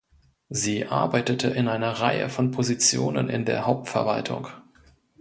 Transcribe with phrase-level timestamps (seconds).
[0.49, 4.47] Sie arbeitete in einer Reihe von Positionen in der Hauptverwaltung.